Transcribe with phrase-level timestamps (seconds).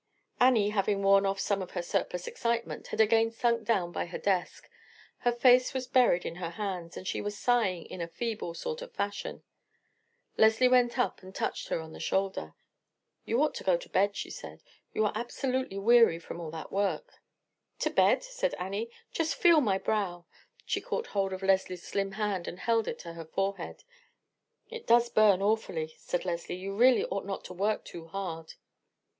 [0.39, 4.17] Annie, having worn off some of her surplus excitement, had again sunk down by her
[4.17, 4.67] desk;
[5.19, 8.81] her face was buried in her hands, and she was sighing in a feeble sort
[8.81, 9.43] of fashion.
[10.37, 12.55] Leslie went up and touched her on her shoulder.
[13.25, 16.71] "You ought to go to bed," she said; "you are absolutely weary from all that
[16.71, 17.19] work."
[17.81, 18.89] "To bed?" said Annie.
[19.11, 20.25] "Just feel my brow."
[20.65, 23.83] She caught hold of Leslie's slim hand and held it to her forehead.
[24.67, 26.55] "It does burn awfully," said Leslie.
[26.55, 28.55] "You really ought not to work too hard."